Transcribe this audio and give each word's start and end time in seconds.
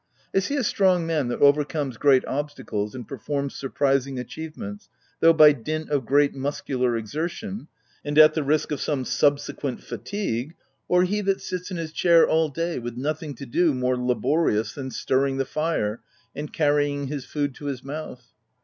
—Is 0.33 0.47
he 0.47 0.55
a 0.55 0.63
strong 0.63 1.05
man 1.05 1.27
that 1.27 1.41
overcomes 1.43 1.97
great 1.97 2.25
obstacles 2.25 2.95
and 2.95 3.07
performs 3.07 3.53
surprising 3.53 4.17
achieve 4.17 4.57
ments, 4.57 4.89
though 5.19 5.31
by 5.31 5.51
dint 5.51 5.91
of 5.91 6.07
great 6.07 6.33
muscular 6.33 6.97
exertion, 6.97 7.67
and 8.03 8.17
at 8.17 8.33
the 8.33 8.41
risk 8.41 8.71
of 8.71 8.81
some 8.81 9.05
subsequent 9.05 9.83
fatigue, 9.83 10.55
or 10.87 11.03
he 11.03 11.21
that 11.21 11.39
sits 11.39 11.69
in 11.69 11.77
his 11.77 11.91
chair 11.93 12.27
.all 12.27 12.49
day, 12.49 12.79
with 12.79 12.97
nothing 12.97 13.35
to 13.35 13.45
do 13.45 13.75
more 13.75 13.95
laborious 13.95 14.73
than 14.73 14.89
stirring 14.89 15.37
the 15.37 15.45
fire, 15.45 16.01
and 16.35 16.51
carry 16.51 16.87
ing 16.91 17.05
his 17.05 17.23
food 17.25 17.53
to 17.53 17.65
his 17.65 17.83
mouth 17.83 18.33